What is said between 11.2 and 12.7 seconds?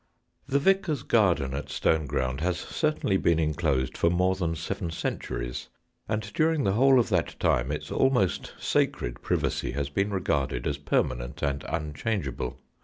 and unchangeable.